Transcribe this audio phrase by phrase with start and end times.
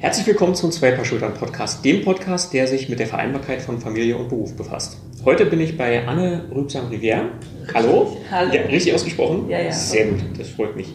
[0.00, 3.80] Herzlich willkommen zum Zwei Paar Schultern Podcast, dem Podcast, der sich mit der Vereinbarkeit von
[3.80, 4.96] Familie und Beruf befasst.
[5.24, 7.22] Heute bin ich bei Anne Rübsam-Rivière.
[7.74, 8.16] Hallo?
[8.30, 8.54] Hallo.
[8.54, 9.48] Ja, richtig ausgesprochen?
[9.48, 9.72] Ja, ja.
[9.72, 10.94] Sehr gut, das freut mich.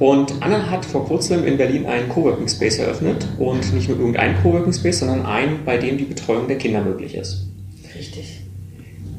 [0.00, 4.42] Und Anne hat vor kurzem in Berlin einen Coworking Space eröffnet und nicht nur irgendein
[4.42, 7.46] Coworking Space, sondern einen, bei dem die Betreuung der Kinder möglich ist.
[7.96, 8.40] Richtig.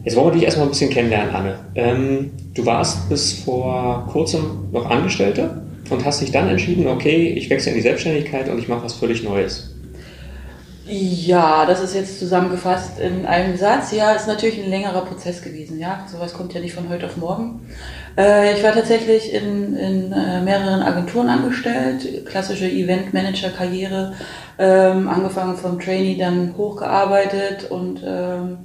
[0.04, 1.60] Jetzt wollen wir dich erstmal ein bisschen kennenlernen, Anne.
[1.76, 5.62] Ähm, du warst bis vor kurzem noch Angestellte
[5.94, 8.94] und hast dich dann entschieden, okay, ich wechsle in die Selbstständigkeit und ich mache was
[8.94, 9.74] völlig Neues.
[10.86, 13.94] Ja, das ist jetzt zusammengefasst in einem Satz.
[13.94, 15.80] Ja, ist natürlich ein längerer Prozess gewesen.
[15.80, 17.62] Ja, sowas kommt ja nicht von heute auf morgen.
[18.18, 24.14] Äh, ich war tatsächlich in, in äh, mehreren Agenturen angestellt, klassische Event-Manager-Karriere,
[24.60, 28.58] ähm, angefangen vom Trainee, dann hochgearbeitet und ähm,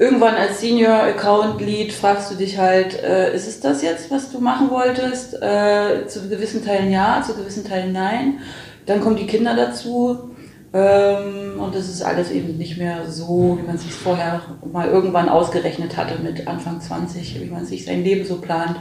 [0.00, 4.32] irgendwann als Senior Account Lead fragst du dich halt, äh, ist es das jetzt, was
[4.32, 5.34] du machen wolltest?
[5.42, 8.38] Äh, zu gewissen Teilen ja, zu gewissen Teilen nein.
[8.86, 10.30] Dann kommen die Kinder dazu.
[10.72, 14.40] Ähm, und das ist alles eben nicht mehr so, wie man sich vorher
[14.72, 18.76] mal irgendwann ausgerechnet hatte mit Anfang 20, wie man sich sein Leben so plant.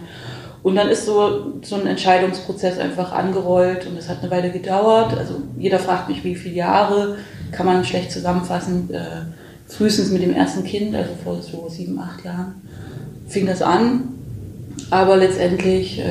[0.64, 5.18] Und dann ist so, so ein Entscheidungsprozess einfach angerollt und es hat eine Weile gedauert.
[5.18, 7.18] Also jeder fragt mich, wie viele Jahre,
[7.52, 8.94] kann man schlecht zusammenfassen.
[8.94, 9.39] Äh,
[9.70, 12.56] frühestens mit dem ersten Kind, also vor so sieben, acht Jahren,
[13.28, 14.10] fing das an.
[14.90, 16.04] Aber letztendlich, äh,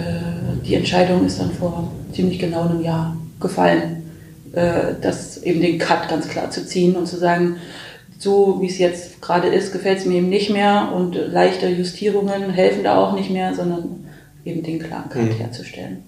[0.65, 3.99] die Entscheidung ist dann vor ziemlich genau einem Jahr gefallen
[4.53, 7.57] äh, das eben den Cut ganz klar zu ziehen und zu sagen,
[8.19, 12.51] so wie es jetzt gerade ist, gefällt es mir eben nicht mehr und leichte Justierungen
[12.51, 14.09] helfen da auch nicht mehr, sondern
[14.45, 15.33] eben den klaren Cut mhm.
[15.33, 16.03] herzustellen.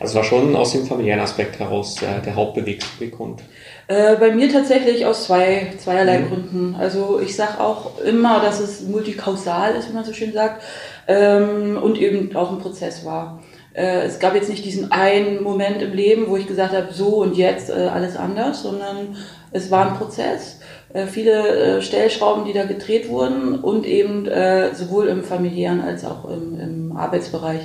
[0.00, 3.42] Also war schon aus dem familiären Aspekt heraus der, der Hauptbeweggrund.
[3.88, 6.28] Äh, bei mir tatsächlich aus zwei, zweierlei mhm.
[6.28, 6.76] Gründen.
[6.78, 10.62] Also ich sage auch immer, dass es multikausal ist, wie man so schön sagt,
[11.06, 13.42] ähm, und eben auch ein Prozess war.
[13.74, 17.18] Äh, es gab jetzt nicht diesen einen Moment im Leben, wo ich gesagt habe, so
[17.18, 19.16] und jetzt äh, alles anders, sondern
[19.52, 20.58] es war ein Prozess.
[20.92, 24.28] Äh, viele Stellschrauben, die da gedreht wurden und eben
[24.72, 27.60] sowohl im familiären als auch im, im Arbeitsbereich.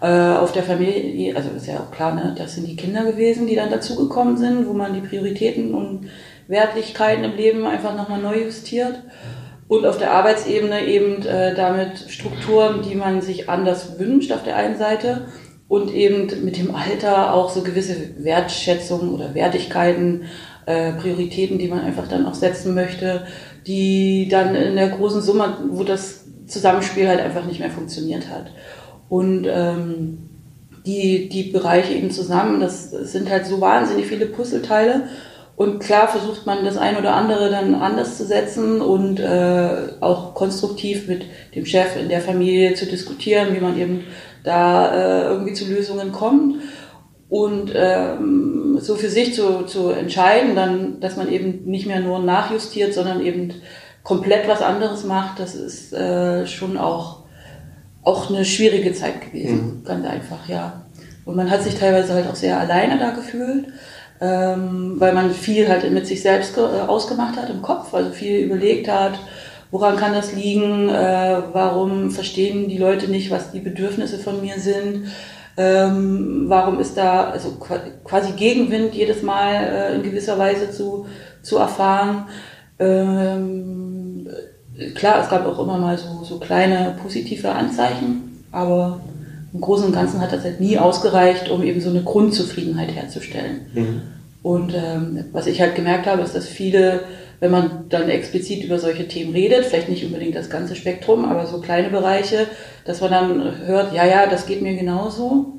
[0.00, 3.54] auf der Familie, also ist ja auch klar, ne, das sind die Kinder gewesen, die
[3.54, 6.10] dann dazugekommen sind, wo man die Prioritäten und
[6.48, 9.02] Wertlichkeiten im Leben einfach nochmal neu justiert.
[9.66, 14.56] Und auf der Arbeitsebene eben äh, damit Strukturen, die man sich anders wünscht auf der
[14.56, 15.26] einen Seite
[15.68, 20.24] und eben mit dem Alter auch so gewisse Wertschätzungen oder Wertigkeiten,
[20.66, 23.26] äh, Prioritäten, die man einfach dann auch setzen möchte,
[23.66, 28.50] die dann in der großen Summe, wo das Zusammenspiel halt einfach nicht mehr funktioniert hat.
[29.08, 30.30] Und ähm,
[30.86, 35.08] die, die Bereiche eben zusammen, das sind halt so wahnsinnig viele Puzzleteile.
[35.56, 40.34] Und klar versucht man das ein oder andere dann anders zu setzen und äh, auch
[40.34, 44.04] konstruktiv mit dem Chef in der Familie zu diskutieren, wie man eben
[44.42, 46.56] da äh, irgendwie zu Lösungen kommt.
[47.28, 52.18] Und ähm, so für sich zu, zu entscheiden, dann, dass man eben nicht mehr nur
[52.18, 53.54] nachjustiert, sondern eben
[54.02, 57.24] komplett was anderes macht, das ist äh, schon auch,
[58.02, 59.80] auch eine schwierige Zeit gewesen.
[59.80, 59.84] Mhm.
[59.84, 60.82] Ganz einfach, ja.
[61.24, 63.68] Und man hat sich teilweise halt auch sehr alleine da gefühlt,
[64.20, 68.40] ähm, weil man viel halt mit sich selbst äh, ausgemacht hat im Kopf, also viel
[68.40, 69.18] überlegt hat,
[69.74, 70.88] Woran kann das liegen?
[70.88, 75.08] Äh, warum verstehen die Leute nicht, was die Bedürfnisse von mir sind?
[75.56, 77.56] Ähm, warum ist da also
[78.04, 81.06] quasi Gegenwind jedes Mal äh, in gewisser Weise zu,
[81.42, 82.26] zu erfahren?
[82.78, 84.28] Ähm,
[84.94, 89.00] klar, es gab auch immer mal so, so kleine positive Anzeichen, aber
[89.52, 93.60] im Großen und Ganzen hat das halt nie ausgereicht, um eben so eine Grundzufriedenheit herzustellen.
[93.72, 94.02] Mhm.
[94.44, 97.00] Und ähm, was ich halt gemerkt habe, ist, dass viele
[97.44, 101.46] wenn man dann explizit über solche Themen redet, vielleicht nicht unbedingt das ganze Spektrum, aber
[101.46, 102.46] so kleine Bereiche,
[102.86, 105.58] dass man dann hört, ja, ja, das geht mir genauso.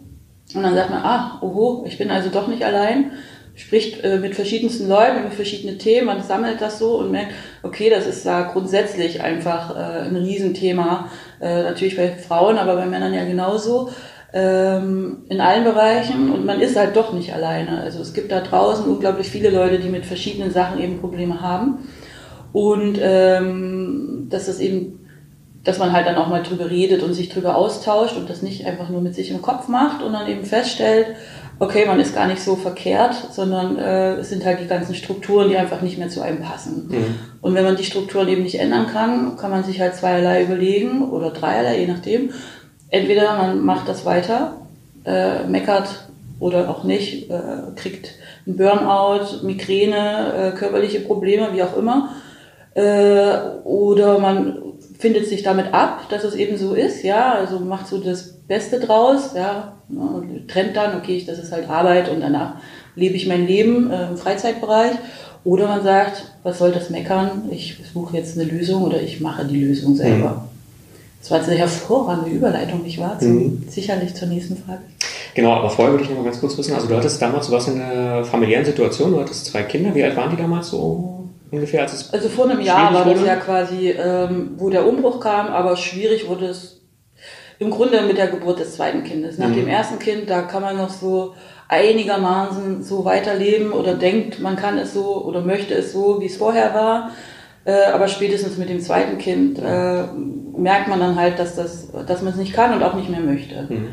[0.56, 3.12] Und dann sagt man, ah, oho, ich bin also doch nicht allein.
[3.54, 7.92] Spricht äh, mit verschiedensten Leuten über verschiedene Themen, man sammelt das so und merkt, okay,
[7.92, 11.10] das ist da grundsätzlich einfach äh, ein Riesenthema.
[11.40, 13.92] Äh, natürlich bei Frauen, aber bei Männern ja genauso
[14.36, 17.80] ähm, in allen Bereichen und man ist halt doch nicht alleine.
[17.82, 21.88] Also es gibt da draußen unglaublich viele Leute, die mit verschiedenen Sachen eben Probleme haben
[22.52, 25.00] und ähm, dass es eben
[25.64, 28.68] dass man halt dann auch mal drüber redet und sich drüber austauscht und das nicht
[28.68, 31.08] einfach nur mit sich im Kopf macht und dann eben feststellt,
[31.58, 35.50] okay, man ist gar nicht so verkehrt, sondern äh, es sind halt die ganzen Strukturen,
[35.50, 36.88] die einfach nicht mehr zu einem passen.
[36.90, 37.16] Mhm.
[37.42, 41.10] Und wenn man die Strukturen eben nicht ändern kann, kann man sich halt zweierlei überlegen
[41.10, 42.30] oder dreierlei, je nachdem,
[42.96, 44.54] entweder man macht das weiter,
[45.06, 46.08] äh, meckert
[46.40, 48.12] oder auch nicht, äh, kriegt
[48.46, 52.10] einen Burnout, Migräne, äh, körperliche Probleme, wie auch immer.
[52.74, 54.58] Äh, oder man
[54.98, 58.80] findet sich damit ab, dass es eben so ist, ja, also macht so das Beste
[58.80, 62.56] draus, ja, und trennt dann, okay, das ist halt Arbeit und danach
[62.96, 64.94] lebe ich mein Leben äh, im Freizeitbereich.
[65.44, 67.50] Oder man sagt, was soll das meckern?
[67.52, 70.48] Ich suche jetzt eine Lösung oder ich mache die Lösung selber.
[71.26, 73.18] Das war jetzt eine hervorragende Überleitung, nicht wahr?
[73.18, 73.64] Zu, mhm.
[73.68, 74.82] Sicherlich zur nächsten Frage.
[75.34, 77.54] Genau, aber vorher würde ich noch mal ganz kurz wissen, also du hattest damals, du
[77.54, 81.28] warst in einer familiären Situation, du hattest zwei Kinder, wie alt waren die damals so
[81.50, 81.82] ungefähr?
[81.82, 85.48] Als es also vor einem Jahr war das ja quasi, ähm, wo der Umbruch kam,
[85.48, 86.82] aber schwierig wurde es
[87.58, 89.40] im Grunde mit der Geburt des zweiten Kindes.
[89.40, 89.56] Nach mhm.
[89.56, 91.34] dem ersten Kind, da kann man noch so
[91.68, 96.38] einigermaßen so weiterleben oder denkt, man kann es so oder möchte es so, wie es
[96.38, 97.10] vorher war.
[97.66, 100.04] Äh, aber spätestens mit dem zweiten Kind äh,
[100.56, 103.20] merkt man dann halt, dass, das, dass man es nicht kann und auch nicht mehr
[103.20, 103.66] möchte.
[103.68, 103.88] Mhm.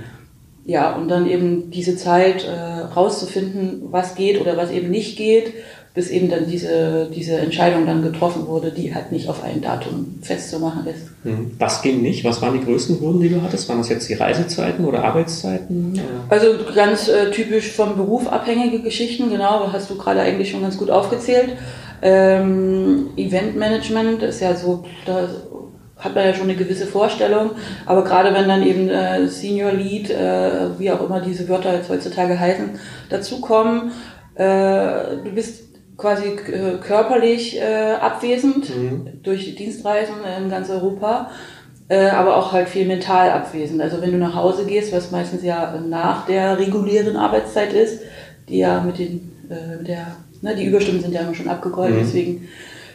[0.64, 5.54] Ja, und dann eben diese Zeit äh, rauszufinden, was geht oder was eben nicht geht,
[5.94, 10.18] bis eben dann diese, diese Entscheidung dann getroffen wurde, die halt nicht auf ein Datum
[10.22, 11.10] festzumachen ist.
[11.24, 11.50] Mhm.
[11.58, 12.24] Was ging nicht?
[12.24, 13.68] Was waren die größten Hürden, die du hattest?
[13.68, 16.00] Waren das jetzt die Reisezeiten oder Arbeitszeiten?
[16.30, 20.78] Also ganz äh, typisch vom Beruf abhängige Geschichten, genau, hast du gerade eigentlich schon ganz
[20.78, 21.50] gut aufgezählt.
[22.00, 25.28] Ähm, Eventmanagement ist ja so, da
[25.98, 27.50] hat man ja schon eine gewisse Vorstellung,
[27.86, 31.90] aber gerade wenn dann eben äh, Senior Lead, äh, wie auch immer diese Wörter jetzt
[31.90, 32.70] heutzutage heißen,
[33.08, 33.92] dazukommen,
[34.34, 39.22] äh, du bist quasi äh, körperlich äh, abwesend mhm.
[39.22, 41.30] durch Dienstreisen in ganz Europa,
[41.88, 43.80] äh, aber auch halt viel mental abwesend.
[43.80, 48.00] Also wenn du nach Hause gehst, was meistens ja nach der regulären Arbeitszeit ist,
[48.48, 51.98] die ja mit den äh, mit der Ne, die Überstunden sind ja immer schon abgegolten,
[51.98, 52.00] mhm.
[52.00, 52.48] deswegen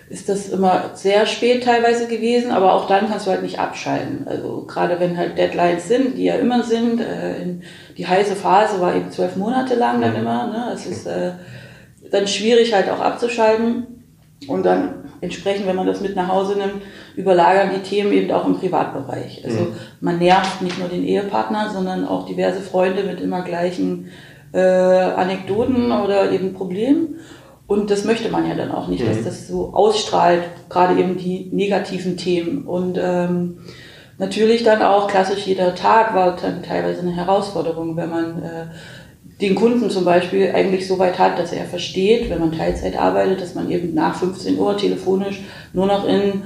[0.10, 4.26] ist das immer sehr spät teilweise gewesen, aber auch dann kannst du halt nicht abschalten.
[4.28, 7.56] Also gerade wenn halt Deadlines sind, die ja immer sind, äh,
[7.98, 10.20] die heiße Phase war eben zwölf Monate lang dann mhm.
[10.20, 10.48] immer.
[10.48, 10.72] Ne?
[10.74, 11.32] Es ist äh,
[12.12, 13.88] dann schwierig halt auch abzuschalten
[14.48, 16.84] und dann entsprechend, wenn man das mit nach Hause nimmt,
[17.16, 19.44] überlagern die Themen eben auch im Privatbereich.
[19.44, 19.74] Also mhm.
[20.00, 24.10] man nervt nicht nur den Ehepartner, sondern auch diverse Freunde mit immer gleichen
[24.54, 27.16] äh, Anekdoten oder eben Problemen.
[27.66, 29.10] Und das möchte man ja dann auch nicht, mhm.
[29.10, 32.66] dass das so ausstrahlt, gerade eben die negativen Themen.
[32.66, 33.60] Und ähm,
[34.18, 38.66] natürlich dann auch klassisch jeder Tag war dann teilweise eine Herausforderung, wenn man äh,
[39.42, 43.42] den Kunden zum Beispiel eigentlich so weit hat, dass er versteht, wenn man Teilzeit arbeitet,
[43.42, 45.42] dass man eben nach 15 Uhr telefonisch
[45.74, 46.42] nur noch in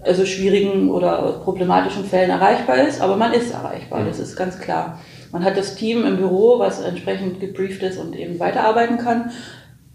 [0.00, 4.98] also schwierigen oder problematischen Fällen erreichbar ist, aber man ist erreichbar, das ist ganz klar.
[5.32, 9.30] Man hat das Team im Büro, was entsprechend gebrieft ist und eben weiterarbeiten kann.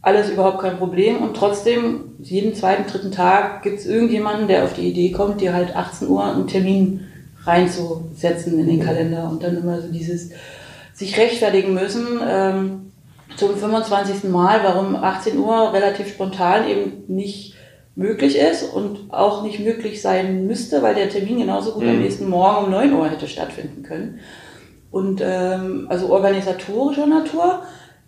[0.02, 1.24] Alles überhaupt kein Problem.
[1.24, 5.54] Und trotzdem jeden zweiten, dritten Tag gibt es irgendjemanden, der auf die Idee kommt, dir
[5.54, 7.08] halt 18 Uhr einen Termin
[7.46, 9.30] reinzusetzen in den Kalender.
[9.30, 10.32] Und dann immer so dieses
[10.94, 12.92] sich rechtfertigen müssen ähm,
[13.36, 14.30] zum 25.
[14.30, 17.56] Mal, warum 18 Uhr relativ spontan eben nicht
[17.96, 21.90] möglich ist und auch nicht möglich sein müsste, weil der Termin genauso gut mhm.
[21.90, 24.20] am nächsten Morgen um 9 Uhr hätte stattfinden können.
[24.92, 27.64] Und ähm, also organisatorischer Natur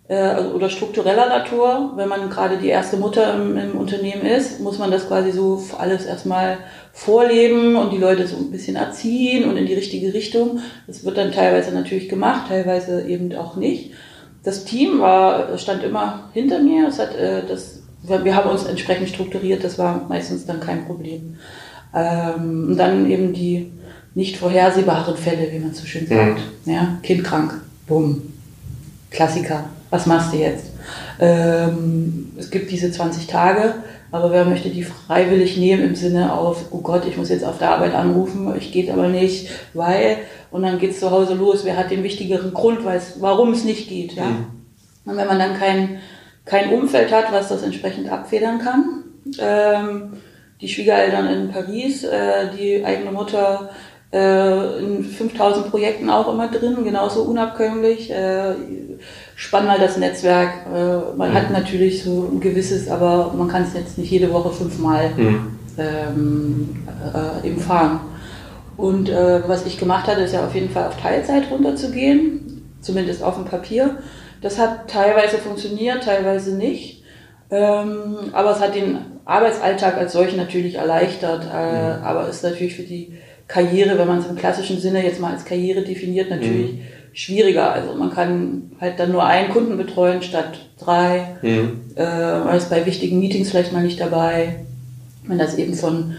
[0.08, 1.92] also, oder struktureller Natur.
[1.96, 5.60] Wenn man gerade die erste Mutter im, im, Unternehmen ist, muss man das quasi so
[5.78, 6.58] alles erstmal
[6.92, 10.60] vorleben und die Leute so ein bisschen erziehen und in die richtige Richtung.
[10.86, 13.92] Das wird dann teilweise natürlich gemacht, teilweise eben auch nicht.
[14.44, 16.86] Das Team war, stand immer hinter mir.
[16.86, 21.36] Es hat, äh, das, wir haben uns entsprechend strukturiert, das war meistens dann kein Problem.
[21.92, 23.72] Ähm, und dann eben die
[24.14, 26.40] nicht vorhersehbaren Fälle, wie man so schön sagt.
[26.64, 26.72] Mhm.
[26.72, 28.22] Ja, Kind krank, bumm,
[29.10, 29.64] Klassiker
[29.96, 30.66] was machst du jetzt?
[31.18, 33.76] Ähm, es gibt diese 20 Tage,
[34.12, 37.58] aber wer möchte die freiwillig nehmen im Sinne auf, oh Gott, ich muss jetzt auf
[37.58, 40.18] der Arbeit anrufen, ich geht aber nicht, weil,
[40.50, 43.88] und dann geht's zu Hause los, wer hat den wichtigeren Grund, weiß, warum es nicht
[43.88, 44.26] geht, ja?
[44.26, 44.46] Mhm.
[45.06, 46.00] Und wenn man dann kein,
[46.44, 49.04] kein Umfeld hat, was das entsprechend abfedern kann,
[49.38, 50.12] ähm,
[50.60, 53.70] die Schwiegereltern in Paris, äh, die eigene Mutter
[54.12, 58.54] äh, in 5000 Projekten auch immer drin, genauso unabkömmlich, äh,
[59.36, 60.66] spann mal das Netzwerk.
[60.66, 61.34] Äh, man mhm.
[61.34, 65.58] hat natürlich so ein gewisses, aber man kann es jetzt nicht jede Woche fünfmal mhm.
[65.78, 68.00] ähm, äh, eben fahren.
[68.76, 73.22] Und äh, was ich gemacht hatte, ist ja auf jeden Fall auf Teilzeit runterzugehen, zumindest
[73.22, 73.98] auf dem Papier.
[74.42, 77.02] Das hat teilweise funktioniert, teilweise nicht.
[77.50, 82.04] Ähm, aber es hat den Arbeitsalltag als solchen natürlich erleichtert, äh, mhm.
[82.04, 83.14] aber ist natürlich für die
[83.48, 87.72] Karriere, wenn man es im klassischen Sinne jetzt mal als Karriere definiert, natürlich mhm schwieriger.
[87.72, 91.38] Also man kann halt dann nur einen Kunden betreuen statt drei.
[91.40, 91.80] Mhm.
[91.96, 94.56] Äh, man ist bei wichtigen Meetings vielleicht mal nicht dabei.
[95.26, 96.14] Wenn das eben von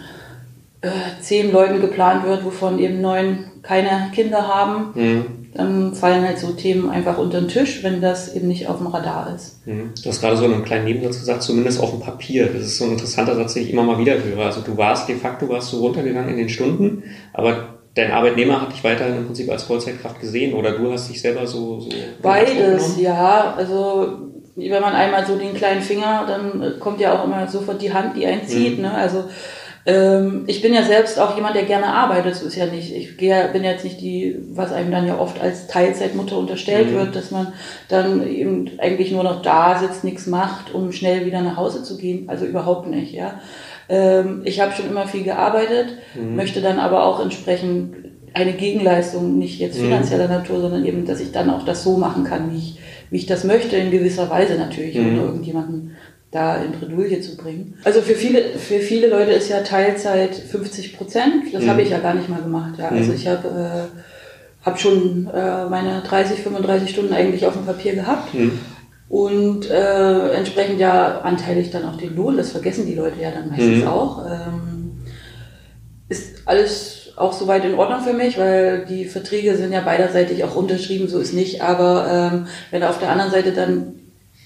[0.81, 0.89] äh,
[1.21, 5.25] zehn Leuten geplant wird, wovon eben neun keine Kinder haben, mhm.
[5.53, 8.87] dann fallen halt so Themen einfach unter den Tisch, wenn das eben nicht auf dem
[8.87, 9.67] Radar ist.
[9.67, 9.91] Mhm.
[10.03, 12.47] Du hast gerade so einen kleinen Nebensatz gesagt, zumindest auf dem Papier.
[12.47, 14.45] Das ist so ein interessanter Satz, den ich immer mal wieder höre.
[14.45, 18.71] Also du warst de facto warst du runtergegangen in den Stunden, aber dein Arbeitnehmer hat
[18.71, 21.79] dich weiterhin im Prinzip als Vollzeitkraft gesehen oder du hast dich selber so.
[21.79, 21.89] so
[22.21, 23.53] Beides, ja.
[23.57, 27.93] Also wenn man einmal so den kleinen Finger, dann kommt ja auch immer sofort die
[27.93, 28.77] Hand, die einen zieht.
[28.77, 28.83] Mhm.
[28.83, 28.93] Ne?
[28.93, 29.25] Also
[29.85, 32.93] ähm, ich bin ja selbst auch jemand, der gerne arbeitet, so ist ja nicht.
[32.93, 36.95] Ich gehe, bin jetzt nicht die, was einem dann ja oft als Teilzeitmutter unterstellt mhm.
[36.95, 37.53] wird, dass man
[37.87, 41.97] dann eben eigentlich nur noch da sitzt, nichts macht, um schnell wieder nach Hause zu
[41.97, 42.27] gehen.
[42.27, 43.39] Also überhaupt nicht, ja.
[43.89, 46.35] Ähm, ich habe schon immer viel gearbeitet, mhm.
[46.35, 47.95] möchte dann aber auch entsprechend
[48.33, 49.85] eine Gegenleistung, nicht jetzt mhm.
[49.85, 50.33] finanzieller mhm.
[50.33, 52.79] Natur, sondern eben, dass ich dann auch das so machen kann, wie ich,
[53.09, 55.07] wie ich das möchte, in gewisser Weise natürlich, mhm.
[55.07, 55.95] ohne irgendjemanden
[56.31, 57.75] da in Bredouille zu bringen.
[57.85, 61.53] Also für viele, für viele Leute ist ja Teilzeit 50 Prozent.
[61.53, 61.69] Das mhm.
[61.69, 62.73] habe ich ja gar nicht mal gemacht.
[62.77, 62.89] Ja.
[62.89, 63.15] Also mhm.
[63.15, 68.33] ich habe äh, hab schon äh, meine 30, 35 Stunden eigentlich auf dem Papier gehabt.
[69.09, 73.49] Und äh, entsprechend ja anteilig dann auch den Lohn, das vergessen die Leute ja dann
[73.49, 73.87] meistens mhm.
[73.87, 74.25] auch.
[74.25, 74.91] Ähm,
[76.09, 80.55] ist alles auch soweit in Ordnung für mich, weil die Verträge sind ja beiderseitig auch
[80.55, 81.61] unterschrieben, so ist nicht.
[81.61, 83.95] Aber ähm, wenn auf der anderen Seite dann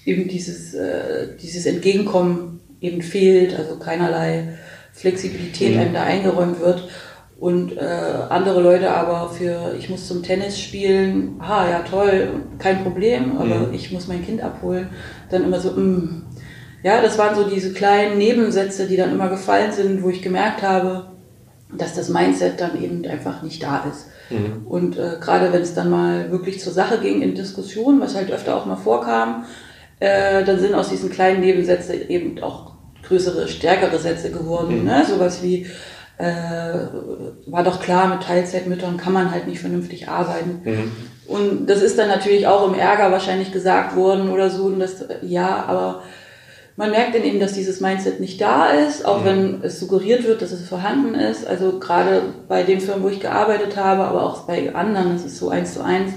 [0.04, 4.58] eben dieses, äh, dieses Entgegenkommen eben fehlt, also keinerlei
[4.92, 5.80] Flexibilität mhm.
[5.80, 6.88] einem da eingeräumt wird.
[7.42, 7.80] Und äh,
[8.28, 12.28] andere Leute aber für, ich muss zum Tennis spielen, ah ja toll,
[12.60, 13.74] kein Problem, aber mhm.
[13.74, 14.90] ich muss mein Kind abholen.
[15.28, 15.80] Dann immer so, mh.
[15.80, 16.26] Mm.
[16.84, 20.62] ja, das waren so diese kleinen Nebensätze, die dann immer gefallen sind, wo ich gemerkt
[20.62, 21.08] habe,
[21.76, 24.06] dass das Mindset dann eben einfach nicht da ist.
[24.30, 24.64] Mhm.
[24.64, 28.30] Und äh, gerade wenn es dann mal wirklich zur Sache ging in Diskussionen, was halt
[28.30, 29.46] öfter auch mal vorkam,
[29.98, 34.82] äh, dann sind aus diesen kleinen Nebensätzen eben auch größere, stärkere Sätze geworden.
[34.82, 34.84] Mhm.
[34.84, 35.04] Ne?
[35.08, 35.66] Sowas wie,
[36.22, 36.86] äh,
[37.46, 40.60] war doch klar, mit Teilzeitmüttern kann man halt nicht vernünftig arbeiten.
[40.64, 40.92] Mhm.
[41.26, 44.66] Und das ist dann natürlich auch im Ärger wahrscheinlich gesagt worden oder so.
[44.66, 46.02] Und das, ja, aber
[46.76, 49.24] man merkt dann eben, dass dieses Mindset nicht da ist, auch mhm.
[49.24, 51.44] wenn es suggeriert wird, dass es vorhanden ist.
[51.44, 55.38] Also gerade bei den Firmen, wo ich gearbeitet habe, aber auch bei anderen, das ist
[55.38, 56.12] so eins zu eins,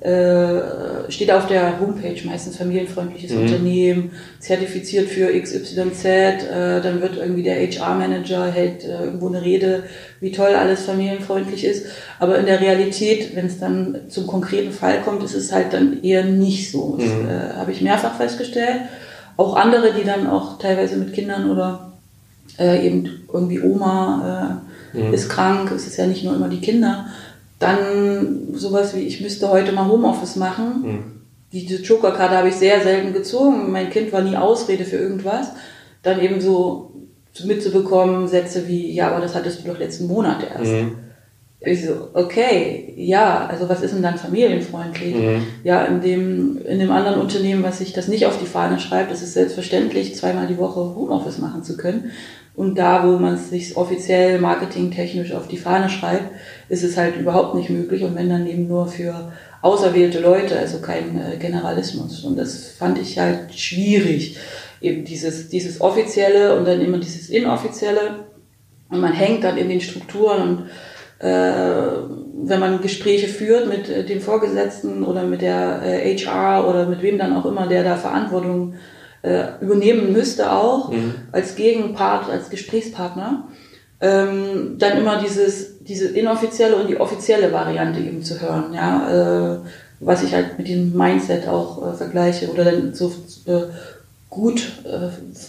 [0.00, 3.42] äh, steht auf der Homepage meistens familienfreundliches mhm.
[3.42, 9.84] Unternehmen, zertifiziert für XYZ, äh, dann wird irgendwie der HR-Manager hält äh, irgendwo eine Rede,
[10.20, 11.86] wie toll alles familienfreundlich ist.
[12.20, 16.02] Aber in der Realität, wenn es dann zum konkreten Fall kommt, ist es halt dann
[16.02, 16.96] eher nicht so.
[16.96, 17.28] Das mhm.
[17.28, 18.82] äh, habe ich mehrfach festgestellt.
[19.36, 21.92] Auch andere, die dann auch teilweise mit Kindern oder
[22.58, 24.60] äh, eben irgendwie Oma
[24.94, 25.14] äh, mhm.
[25.14, 27.06] ist krank, es ist ja nicht nur immer die Kinder,
[27.58, 30.82] dann sowas wie, ich müsste heute mal Homeoffice machen.
[30.82, 31.04] Mhm.
[31.52, 33.72] Diese Joker-Karte habe ich sehr selten gezogen.
[33.72, 35.52] Mein Kind war nie Ausrede für irgendwas.
[36.02, 36.92] Dann eben so
[37.44, 40.72] mitzubekommen, Sätze wie, ja, aber das hattest du doch letzten Monat erst.
[40.72, 40.92] Mhm.
[41.60, 45.14] Ich so, okay, ja, also was ist denn dann familienfreundlich?
[45.14, 45.42] Mhm.
[45.64, 49.10] Ja, in dem, in dem anderen Unternehmen, was sich das nicht auf die Fahne schreibt,
[49.10, 52.12] ist es selbstverständlich, zweimal die Woche Homeoffice machen zu können.
[52.54, 56.30] Und da, wo man es sich offiziell marketingtechnisch auf die Fahne schreibt,
[56.68, 58.04] ist es halt überhaupt nicht möglich.
[58.04, 59.32] Und wenn dann eben nur für
[59.62, 62.24] auserwählte Leute, also kein äh, Generalismus.
[62.24, 64.36] Und das fand ich halt schwierig.
[64.80, 68.26] Eben dieses, dieses Offizielle und dann immer dieses Inoffizielle.
[68.88, 70.68] Und man hängt dann in den Strukturen und
[71.18, 71.82] äh,
[72.40, 77.02] wenn man Gespräche führt mit äh, dem Vorgesetzten oder mit der äh, HR oder mit
[77.02, 78.74] wem dann auch immer, der da Verantwortung
[79.22, 81.14] äh, übernehmen müsste auch mhm.
[81.32, 83.48] als Gegenpart, als Gesprächspartner,
[84.00, 89.58] ähm, dann immer dieses, diese inoffizielle und die offizielle Variante eben zu hören, ja, äh,
[90.00, 93.12] was ich halt mit dem Mindset auch äh, vergleiche oder dann so
[93.46, 93.62] äh,
[94.30, 95.08] gut äh,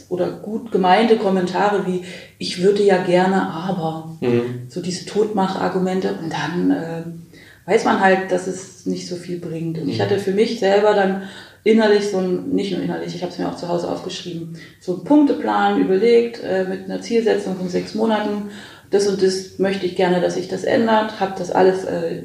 [0.10, 2.04] oder gut gemeinte Kommentare wie
[2.40, 4.68] ich würde ja gerne, aber mhm.
[4.70, 9.78] so diese Totmachargumente und dann äh, weiß man halt, dass es nicht so viel bringt.
[9.78, 9.90] Und mhm.
[9.92, 11.24] ich hatte für mich selber dann
[11.64, 14.96] innerlich so ein, nicht nur innerlich, ich habe es mir auch zu Hause aufgeschrieben, so
[14.96, 18.50] einen Punkteplan überlegt äh, mit einer Zielsetzung von sechs Monaten.
[18.92, 21.20] Das und das möchte ich gerne, dass sich das ändert.
[21.20, 22.24] Habe das alles äh,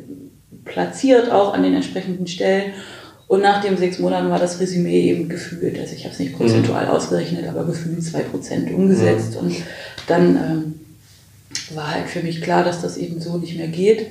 [0.65, 2.73] platziert, auch an den entsprechenden Stellen.
[3.27, 6.37] Und nach den sechs Monaten war das Resümee eben gefühlt, also ich habe es nicht
[6.37, 6.91] prozentual mhm.
[6.91, 9.35] ausgerechnet, aber gefühlt zwei Prozent umgesetzt.
[9.35, 9.39] Mhm.
[9.39, 9.57] Und
[10.07, 10.75] dann ähm,
[11.75, 14.11] war halt für mich klar, dass das eben so nicht mehr geht.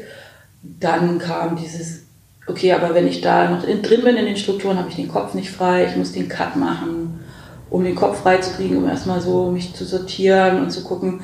[0.80, 2.01] Dann kam dieses
[2.48, 5.34] okay, aber wenn ich da noch drin bin in den Strukturen, habe ich den Kopf
[5.34, 7.20] nicht frei, ich muss den Cut machen,
[7.70, 11.22] um den Kopf frei zu kriegen, um erstmal so mich zu sortieren und zu gucken,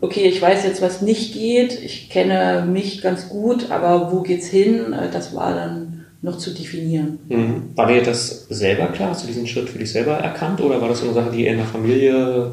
[0.00, 4.46] okay, ich weiß jetzt, was nicht geht, ich kenne mich ganz gut, aber wo geht's
[4.46, 4.92] hin?
[4.92, 7.18] Äh, das war dann noch zu definieren.
[7.28, 7.70] Mhm.
[7.74, 9.10] War dir das selber klar?
[9.10, 11.44] Hast du diesen Schritt für dich selber erkannt oder war das so eine Sache, die
[11.44, 12.52] ihr in der Familie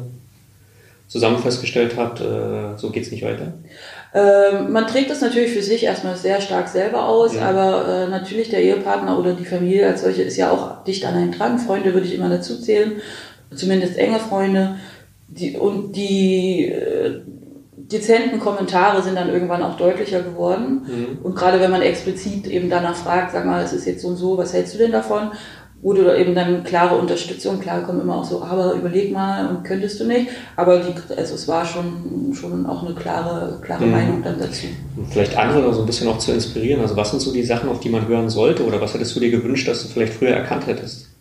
[1.08, 3.54] zusammen festgestellt habt, äh, so geht's nicht weiter?
[4.14, 7.48] Ähm, man trägt das natürlich für sich erstmal sehr stark selber aus, ja.
[7.48, 11.14] aber äh, natürlich der Ehepartner oder die Familie als solche ist ja auch dicht an
[11.14, 11.58] einen dran.
[11.58, 13.00] Freunde würde ich immer dazu zählen,
[13.54, 14.76] zumindest enge Freunde.
[15.28, 17.22] Die, und die äh,
[17.92, 20.82] dezenten Kommentare sind dann irgendwann auch deutlicher geworden.
[20.86, 21.18] Mhm.
[21.22, 24.16] Und gerade wenn man explizit eben danach fragt, sag mal, es ist jetzt so und
[24.16, 25.30] so, was hältst du denn davon?
[25.92, 29.98] Du eben dann klare Unterstützung, klar kommen immer auch so, aber überleg mal und könntest
[29.98, 30.28] du nicht.
[30.54, 33.90] Aber die, also es war schon, schon auch eine klare, klare mhm.
[33.90, 34.66] Meinung dann dazu.
[35.10, 36.80] Vielleicht andere so ein bisschen auch zu inspirieren.
[36.80, 39.20] Also was sind so die Sachen, auf die man hören sollte oder was hättest du
[39.20, 41.11] dir gewünscht, dass du vielleicht früher erkannt hättest?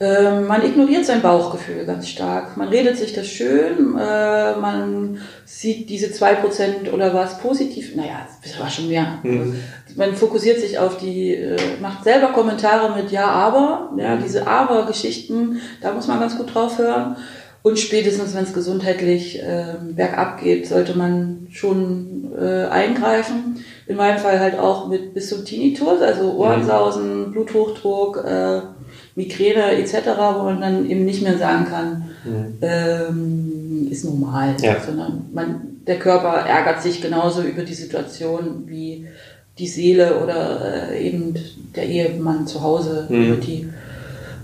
[0.00, 2.56] Ähm, man ignoriert sein Bauchgefühl ganz stark.
[2.56, 8.58] Man redet sich das schön, äh, man sieht diese 2% oder was positiv, naja, das
[8.58, 9.18] war schon mehr.
[9.22, 9.56] Mhm.
[9.94, 15.60] Man fokussiert sich auf die, äh, macht selber Kommentare mit Ja, aber, ja, diese Aber-Geschichten,
[15.80, 17.16] da muss man ganz gut drauf hören.
[17.62, 23.64] Und spätestens, wenn es gesundheitlich äh, bergab geht, sollte man schon äh, eingreifen.
[23.86, 28.60] In meinem Fall halt auch mit bis zum Tinnitus, also Ohrensausen, Bluthochdruck, äh,
[29.16, 29.94] Migräne etc.,
[30.36, 32.58] wo man dann eben nicht mehr sagen kann, mhm.
[32.60, 34.76] ähm, ist normal, ja.
[34.84, 39.06] sondern man, der Körper ärgert sich genauso über die Situation wie
[39.58, 41.34] die Seele oder äh, eben
[41.76, 43.24] der Ehemann zu Hause mhm.
[43.24, 43.68] über die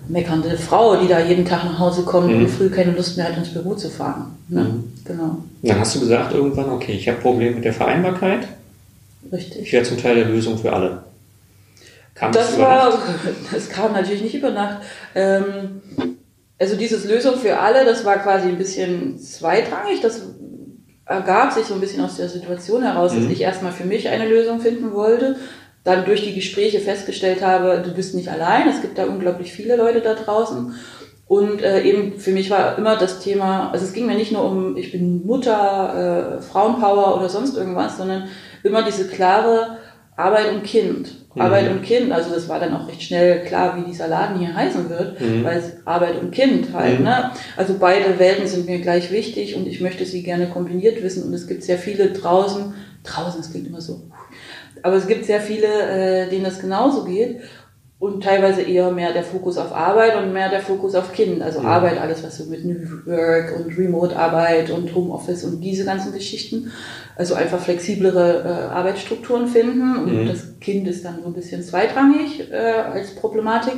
[0.08, 2.40] meckernde Frau, die da jeden Tag nach Hause kommt mhm.
[2.40, 4.36] und früh keine Lust mehr hat, ins Büro zu fahren.
[4.48, 4.62] Ne?
[4.64, 4.92] Mhm.
[5.04, 5.38] Genau.
[5.62, 8.46] Dann hast du gesagt irgendwann, okay, ich habe Probleme mit der Vereinbarkeit.
[9.32, 9.62] Richtig.
[9.62, 11.02] Ich werde zum Teil der Lösung für alle.
[12.20, 12.98] Kam das, das war,
[13.52, 14.82] das kam natürlich nicht über Nacht.
[15.14, 15.80] Ähm,
[16.58, 20.02] also dieses Lösung für alle, das war quasi ein bisschen zweitrangig.
[20.02, 20.20] Das
[21.06, 23.22] ergab sich so ein bisschen aus der Situation heraus, mhm.
[23.22, 25.36] dass ich erstmal für mich eine Lösung finden wollte.
[25.82, 28.68] Dann durch die Gespräche festgestellt habe, du bist nicht allein.
[28.68, 30.74] Es gibt da unglaublich viele Leute da draußen.
[31.26, 34.44] Und äh, eben für mich war immer das Thema, also es ging mir nicht nur
[34.44, 38.28] um, ich bin Mutter, äh, Frauenpower oder sonst irgendwas, sondern
[38.62, 39.78] immer diese klare
[40.20, 41.20] Arbeit und Kind.
[41.34, 41.40] Mhm.
[41.42, 44.54] Arbeit und Kind, also das war dann auch recht schnell klar, wie dieser Laden hier
[44.54, 45.44] heißen wird, mhm.
[45.44, 47.04] weil es Arbeit und Kind halt, mhm.
[47.04, 47.30] ne?
[47.56, 51.32] Also beide Welten sind mir gleich wichtig und ich möchte sie gerne kombiniert wissen und
[51.32, 52.74] es gibt sehr viele draußen,
[53.04, 54.02] draußen, das klingt immer so,
[54.82, 57.40] aber es gibt sehr viele, äh, denen das genauso geht
[58.00, 61.42] und teilweise eher mehr der Fokus auf Arbeit und mehr der Fokus auf Kind.
[61.42, 61.66] Also mhm.
[61.66, 66.72] Arbeit, alles was so mit New Work und Remote-Arbeit und Homeoffice und diese ganzen Geschichten.
[67.14, 70.28] Also einfach flexiblere äh, Arbeitsstrukturen finden und mhm.
[70.28, 73.74] das Kind ist dann so ein bisschen zweitrangig äh, als Problematik.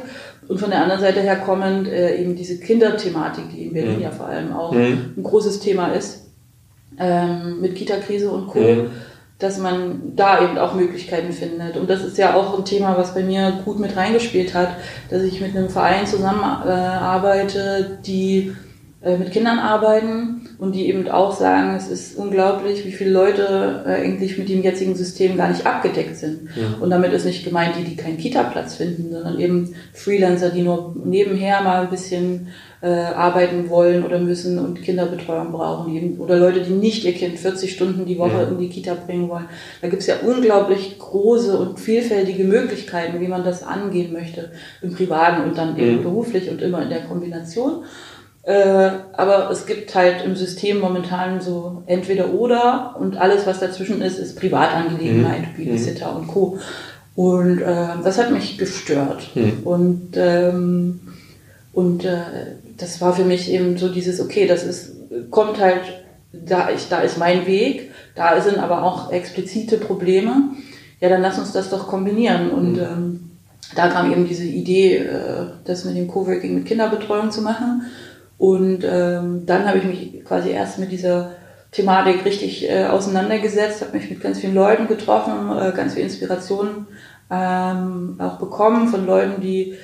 [0.47, 4.03] Und von der anderen Seite her kommend äh, eben diese Kinderthematik, die in Berlin mhm.
[4.03, 5.15] ja vor allem auch mhm.
[5.17, 6.29] ein großes Thema ist,
[6.97, 8.91] ähm, mit Kita-Krise und Co mhm
[9.43, 11.77] dass man da eben auch Möglichkeiten findet.
[11.77, 14.77] Und das ist ja auch ein Thema, was bei mir gut mit reingespielt hat,
[15.11, 18.53] dass ich mit einem Verein zusammenarbeite, die äh,
[19.19, 24.03] mit Kindern arbeiten und die eben auch sagen, es ist unglaublich, wie viele Leute äh,
[24.03, 26.49] eigentlich mit dem jetzigen System gar nicht abgedeckt sind.
[26.55, 26.79] Ja.
[26.81, 30.95] Und damit ist nicht gemeint, die, die keinen Kita-Platz finden, sondern eben Freelancer, die nur
[31.05, 32.49] nebenher mal ein bisschen
[32.83, 36.19] äh, arbeiten wollen oder müssen und Kinderbetreuung brauchen eben.
[36.19, 38.49] Oder Leute, die nicht ihr Kind 40 Stunden die Woche ja.
[38.49, 39.49] in die Kita bringen wollen.
[39.81, 44.51] Da gibt es ja unglaublich große und vielfältige Möglichkeiten, wie man das angehen möchte.
[44.83, 46.03] Im Privaten und dann eben mhm.
[46.03, 47.85] beruflich und immer in der Kombination.
[48.45, 54.03] Äh, aber es gibt halt im System momentan so entweder oder und alles, was dazwischen
[54.03, 55.65] ist, ist Privatangelegenheit, mhm.
[55.65, 56.59] Babysitter und Co.
[57.15, 59.31] Und äh, das hat mich gestört.
[59.35, 59.61] Mhm.
[59.65, 61.01] Und, ähm,
[61.73, 62.19] und äh,
[62.79, 64.93] das war für mich eben so dieses, okay, das ist,
[65.31, 65.83] kommt halt,
[66.33, 70.51] da, ich, da ist mein Weg, da sind aber auch explizite Probleme.
[71.01, 72.51] Ja, dann lass uns das doch kombinieren.
[72.51, 72.81] Und mhm.
[72.81, 73.31] ähm,
[73.77, 77.83] da kam eben diese Idee, äh, das mit dem Coworking mit Kinderbetreuung zu machen.
[78.43, 81.31] Und ähm, dann habe ich mich quasi erst mit dieser
[81.71, 86.89] Thematik richtig äh, auseinandergesetzt, habe mich mit ganz vielen Leuten getroffen, äh, ganz viel Inspiration
[87.31, 89.75] ähm, auch bekommen von Leuten, die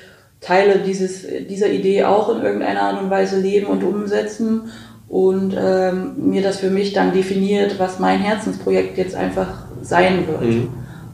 [0.41, 4.63] Teile dieses, dieser Idee auch in irgendeiner Art und Weise leben und umsetzen
[5.07, 10.41] und ähm, mir das für mich dann definiert, was mein Herzensprojekt jetzt einfach sein wird.
[10.41, 10.69] Mhm.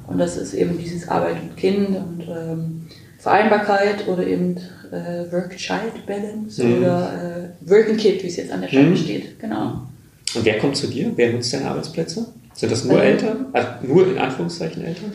[0.08, 2.88] Und das ist eben dieses Arbeit mit Kind und ähm,
[3.20, 4.58] Vereinbarkeit oder eben
[4.96, 6.78] äh, Work-Child-Balance mhm.
[6.78, 8.98] oder äh, Work-and-Kid, wie es jetzt an der Stelle mhm.
[8.98, 9.40] steht.
[9.40, 9.82] Genau.
[10.34, 11.12] Und wer kommt zu dir?
[11.16, 12.26] Wer nutzt deine Arbeitsplätze?
[12.54, 13.46] Sind das nur ähm, Eltern?
[13.54, 15.14] Also nur in Anführungszeichen Eltern?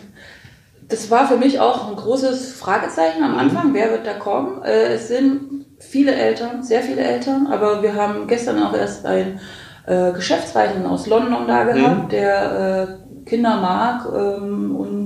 [0.91, 3.71] das war für mich auch ein großes Fragezeichen am Anfang.
[3.71, 3.75] Mhm.
[3.75, 4.63] Wer wird da kommen?
[4.63, 9.41] Äh, es sind viele Eltern, sehr viele Eltern, aber wir haben gestern auch erst einen
[9.87, 12.09] äh, Geschäftsreisenden aus London da gehabt, mhm.
[12.09, 15.00] der äh, Kinder mag ähm, und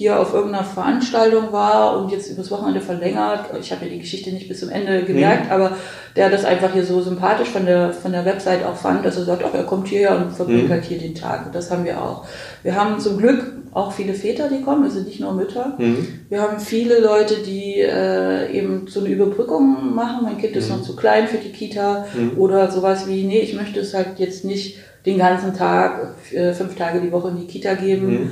[0.00, 3.50] hier auf irgendeiner Veranstaltung war und jetzt übers Wochenende verlängert.
[3.60, 5.52] Ich habe ja die Geschichte nicht bis zum Ende gemerkt, mhm.
[5.52, 5.76] aber
[6.16, 9.24] der das einfach hier so sympathisch von der, von der Website auch fand, dass er
[9.24, 10.72] sagt, ach, er kommt hierher und verbringt mhm.
[10.72, 11.52] halt hier den Tag.
[11.52, 12.24] Das haben wir auch.
[12.62, 15.74] Wir haben zum Glück auch viele Väter, die kommen, wir sind nicht nur Mütter.
[15.76, 16.08] Mhm.
[16.30, 20.20] Wir haben viele Leute, die äh, eben so eine Überbrückung machen.
[20.22, 20.76] Mein Kind ist mhm.
[20.76, 22.38] noch zu klein für die Kita mhm.
[22.38, 26.74] oder sowas wie, nee, ich möchte es halt jetzt nicht den ganzen Tag, äh, fünf
[26.74, 28.30] Tage die Woche in die Kita geben.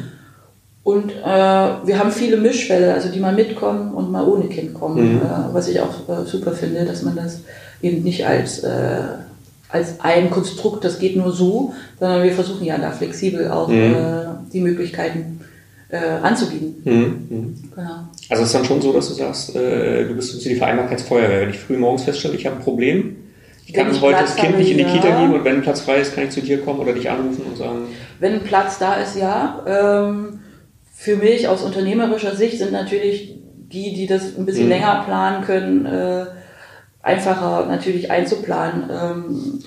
[0.88, 1.27] Und äh,
[1.85, 5.20] wir haben viele Mischfälle, also die mal mitkommen und mal ohne Kind kommen, Mhm.
[5.20, 7.40] äh, was ich auch äh, super finde, dass man das
[7.83, 9.01] eben nicht als, äh,
[9.68, 13.74] als ein Konstrukt, das geht nur so, sondern wir versuchen ja da flexibel auch Mhm.
[13.74, 15.40] äh, die Möglichkeiten
[15.90, 16.77] äh, anzubieten.
[16.85, 17.37] Mhm.
[17.37, 17.55] Mhm.
[17.74, 17.90] Genau.
[18.31, 21.42] Also es ist dann schon so, dass du sagst, äh, du bist so die Vereinbarkeitsfeuerwehr.
[21.42, 23.16] Wenn ich früh morgens feststelle, ich habe ein Problem,
[23.66, 24.92] ich kann ich heute Platz das Kind habe, nicht in die ja.
[24.94, 27.11] Kita geben und wenn ein Platz frei ist, kann ich zu dir kommen oder dich
[27.11, 27.81] anrufen und sagen,
[28.20, 29.61] Wenn ein Platz da ist, ja.
[29.66, 30.38] Ähm,
[31.00, 33.38] für mich aus unternehmerischer Sicht sind natürlich
[33.70, 34.70] die, die das ein bisschen Mhm.
[34.70, 36.24] länger planen können, äh,
[37.02, 38.90] einfacher natürlich einzuplanen.
[38.90, 39.61] Ähm,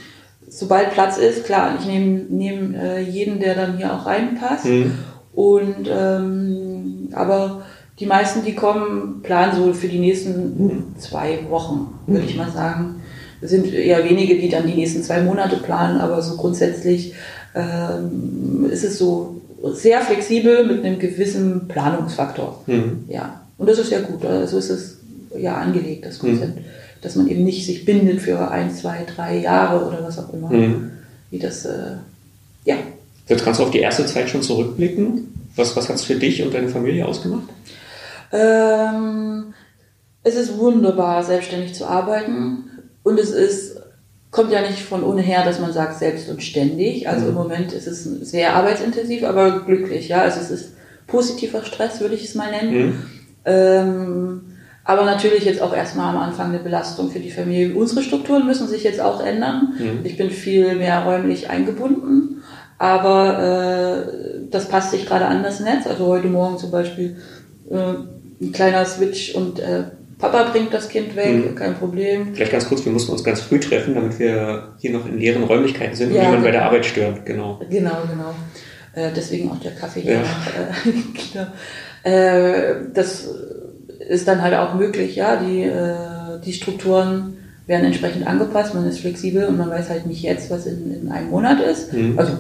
[0.50, 4.66] sobald Platz ist, klar, ich nehme nehm, äh, jeden, der dann hier auch reinpasst.
[4.66, 4.92] hm,
[5.34, 7.62] Und ähm, aber
[7.98, 13.02] die meisten, die kommen, planen so für die nächsten zwei Wochen, würde ich mal sagen.
[13.40, 17.14] Es sind eher wenige, die dann die nächsten zwei Monate planen, aber so grundsätzlich
[17.56, 22.64] ähm, ist es so sehr flexibel mit einem gewissen Planungsfaktor.
[22.66, 24.24] hm, Ja, und das ist ja gut.
[24.24, 24.98] äh, So ist es
[25.38, 26.60] ja angelegt, das Konzept,
[27.02, 30.50] dass man eben nicht sich bindet für ein, zwei, drei Jahre oder was auch immer,
[30.50, 30.92] hm.
[31.30, 31.98] wie das äh,
[32.66, 32.76] ja
[33.28, 35.48] Jetzt kannst du auf die erste Zeit schon zurückblicken.
[35.56, 37.48] Was, was hat es für dich und deine Familie ausgemacht?
[38.34, 39.54] Ähm,
[40.24, 42.66] es ist wunderbar, selbstständig zu arbeiten.
[43.04, 43.78] Und es ist,
[44.32, 47.08] kommt ja nicht von ohne her, dass man sagt, selbst und ständig.
[47.08, 50.22] Also im Moment ist es sehr arbeitsintensiv, aber glücklich, ja.
[50.22, 50.74] Also es ist
[51.06, 52.74] positiver Stress, würde ich es mal nennen.
[52.74, 52.94] Hm,
[53.44, 54.42] Ähm,
[54.84, 57.76] aber natürlich jetzt auch erstmal am Anfang eine Belastung für die Familie.
[57.76, 59.74] Unsere Strukturen müssen sich jetzt auch ändern.
[59.78, 60.00] Mhm.
[60.04, 62.42] Ich bin viel mehr räumlich eingebunden,
[62.78, 65.86] aber äh, das passt sich gerade an das Netz.
[65.88, 67.18] Also heute Morgen zum Beispiel
[67.70, 67.94] äh,
[68.42, 69.84] ein kleiner Switch und äh,
[70.22, 71.56] Papa bringt das Kind weg, Mhm.
[71.56, 72.34] kein Problem.
[72.36, 75.44] Vielleicht ganz kurz, wir mussten uns ganz früh treffen, damit wir hier noch in leeren
[75.44, 76.60] Räumlichkeiten sind und Ja, niemand bei genau.
[76.60, 77.26] der Arbeit stört.
[77.26, 77.60] Genau.
[77.70, 78.34] Genau, genau.
[78.94, 80.14] Äh, deswegen auch der Kaffee hier.
[80.14, 80.20] Ja.
[80.22, 80.92] Äh,
[81.34, 81.48] genau.
[82.04, 83.28] äh, das
[84.10, 85.38] ist dann halt auch möglich, ja.
[85.38, 90.22] Die, äh, die Strukturen werden entsprechend angepasst, man ist flexibel und man weiß halt nicht
[90.24, 91.94] jetzt, was in, in einem Monat ist.
[91.94, 92.18] Mhm.
[92.20, 92.34] Also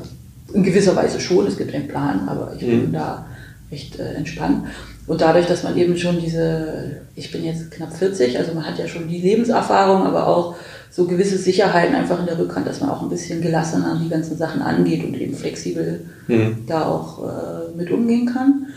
[0.53, 2.93] in gewisser Weise schon, es gibt einen Plan, aber ich bin Mhm.
[2.93, 3.25] da
[3.71, 4.65] recht äh, entspannt.
[5.07, 8.77] Und dadurch, dass man eben schon diese, ich bin jetzt knapp 40, also man hat
[8.77, 10.55] ja schon die Lebenserfahrung, aber auch
[10.91, 14.37] so gewisse Sicherheiten einfach in der Rückhand, dass man auch ein bisschen gelassener die ganzen
[14.37, 16.65] Sachen angeht und eben flexibel Hm.
[16.67, 18.67] da auch äh, mit umgehen kann.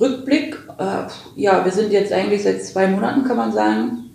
[0.00, 4.10] Rückblick, äh, ja, wir sind jetzt eigentlich seit zwei Monaten, kann man sagen,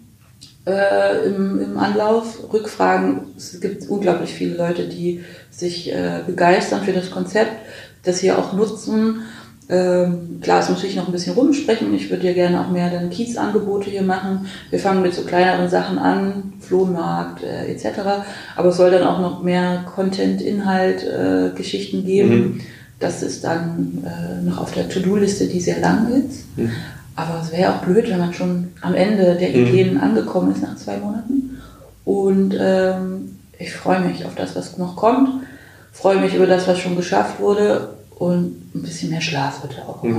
[0.65, 2.51] äh, im, im Anlauf.
[2.51, 7.51] Rückfragen, es gibt unglaublich viele Leute, die sich äh, begeistern für das Konzept,
[8.03, 9.21] das hier auch nutzen.
[9.69, 11.93] Ähm, klar, es muss ich noch ein bisschen rumsprechen.
[11.93, 14.47] Ich würde ja gerne auch mehr dann Kiezangebote hier machen.
[14.69, 17.99] Wir fangen mit so kleineren Sachen an, Flohmarkt äh, etc.
[18.57, 22.29] Aber es soll dann auch noch mehr Content, Inhalt, äh, Geschichten geben.
[22.35, 22.61] Mhm.
[22.99, 26.45] Das ist dann äh, noch auf der To-Do-Liste, die sehr lang ist.
[26.57, 26.71] Mhm.
[27.15, 29.55] Aber es wäre auch blöd, wenn man schon am Ende der Mhm.
[29.67, 31.61] Ideen angekommen ist nach zwei Monaten.
[32.03, 35.29] Und ähm, ich freue mich auf das, was noch kommt.
[35.93, 37.89] Freue mich über das, was schon geschafft wurde.
[38.21, 40.03] Und ein bisschen mehr Schlaf wird auch.
[40.03, 40.15] Mhm.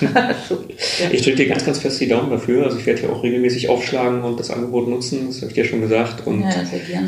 [0.00, 0.30] Ja.
[1.10, 2.64] Ich drücke dir ganz, ganz fest die Daumen dafür.
[2.66, 5.26] Also ich werde hier auch regelmäßig aufschlagen und das Angebot nutzen.
[5.26, 6.24] Das habe ich dir schon gesagt.
[6.24, 6.50] Und ja,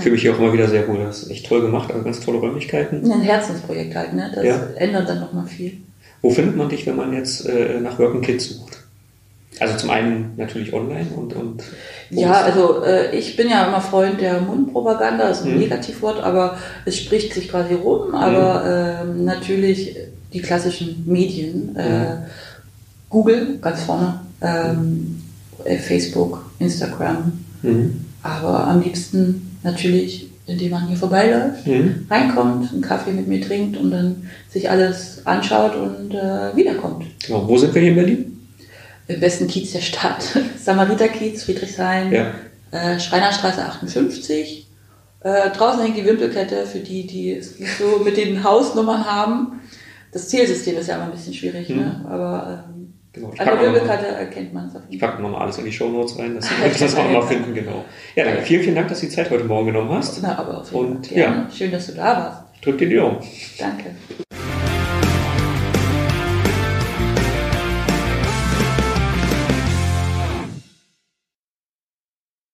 [0.01, 0.99] fühle mich hier auch immer wieder sehr wohl.
[0.99, 1.93] Das ist echt toll gemacht.
[1.93, 3.09] Also ganz tolle Räumlichkeiten.
[3.09, 4.33] Ein Herzensprojekt halt, ne?
[4.35, 4.57] Das Ja.
[4.75, 5.75] ändert dann nochmal viel.
[6.21, 8.68] Wo findet man dich, wenn man jetzt äh, nach Working Kids sucht?
[9.61, 11.63] Also zum einen natürlich online und, und
[12.11, 15.59] Ja, also äh, ich bin ja immer Freund der Mundpropaganda, das ist ein Mhm.
[15.61, 18.15] Negativwort, aber es spricht sich quasi rum.
[18.15, 19.97] Aber ähm, natürlich
[20.33, 22.17] die klassischen Medien, äh,
[23.11, 25.23] Google ganz vorne, ähm,
[25.65, 28.05] äh, Facebook, Instagram, Mhm.
[28.23, 32.07] aber am liebsten natürlich, indem man hier vorbeiläuft, Mhm.
[32.11, 37.05] reinkommt, einen Kaffee mit mir trinkt und dann sich alles anschaut und äh, wiederkommt.
[37.27, 37.49] Genau.
[37.49, 38.38] Wo sind wir hier in Berlin?
[39.09, 40.23] Im besten Kiez der Stadt.
[40.63, 42.33] Samariterkiez, Friedrichshain, Ja.
[42.71, 44.67] äh, Schreinerstraße 58.
[45.21, 49.61] Äh, draußen hängt die Wimpelkette für die, die es nicht so mit den Hausnummern haben.
[50.13, 52.05] Das Zielsystem ist ja immer ein bisschen schwierig, ne?
[52.09, 52.75] aber ähm,
[53.11, 53.33] Genau.
[53.35, 55.09] Ich an der packe nochmal Wimpelkette erkennt man es auf ich jeden Fall.
[55.13, 56.45] pack noch mal alles in die Shownotes rein, dass
[56.75, 57.55] Sie das auch nochmal finden.
[57.55, 57.85] Genau.
[58.15, 58.43] Ja, danke.
[58.43, 60.21] Vielen, vielen Dank, dass du die Zeit heute Morgen genommen hast.
[60.23, 61.47] Na, aber auf jeden Und, Fall gerne.
[61.53, 62.43] Schön, dass du da warst.
[62.55, 63.19] Ich drücke dir die Daumen.
[63.59, 63.95] Danke.